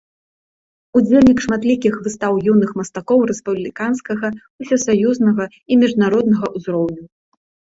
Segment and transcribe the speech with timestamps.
[0.99, 4.27] Удзельнік шматлікіх выстаў юных мастакоў рэспубліканскага,
[4.65, 6.99] усесаюзнага і міжнароднага ўзроўню.